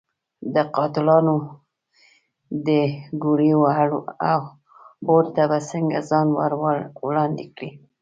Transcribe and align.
د 0.53 0.55
قاتلانو 0.75 1.35
د 2.67 2.69
ګولیو 3.21 3.61
اور 5.09 5.25
ته 5.35 5.43
به 5.49 5.59
څنګه 5.71 5.97
ځان 6.09 6.27
ور 6.37 6.51
وړاندې 7.05 7.45
کړي. 7.55 7.69